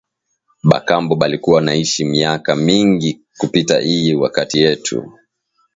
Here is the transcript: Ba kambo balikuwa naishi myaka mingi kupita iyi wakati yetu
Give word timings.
Ba 0.63 0.79
kambo 0.79 1.15
balikuwa 1.15 1.61
naishi 1.65 2.01
myaka 2.05 2.55
mingi 2.55 3.21
kupita 3.37 3.75
iyi 3.93 4.15
wakati 4.15 4.59
yetu 4.61 5.13